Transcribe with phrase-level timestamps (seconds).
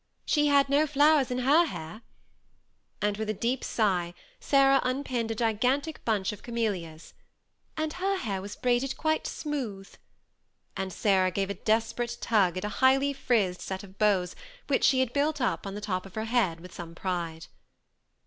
[0.25, 2.01] "She had no flowers in her hair,"
[3.03, 7.13] and, with a deep sigh, Sa rah unpinned a gigantic bunch of camellias,
[7.77, 9.93] ^^ and her hair was braided quite smooth;"
[10.75, 12.07] and Sarah gave a 46 THE SEMI ATTACHED COUPLE.
[12.07, 14.35] desperate tug at a highly frizzed set of bows
[14.65, 17.45] which she had built up on the top of her head with some pride.